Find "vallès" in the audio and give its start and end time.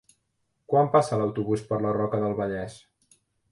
2.43-2.81